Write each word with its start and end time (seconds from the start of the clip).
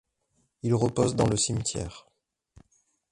Ils 0.63 0.73
reposent 0.73 1.15
dans 1.15 1.27
le 1.29 1.37
cimetière. 1.37 2.07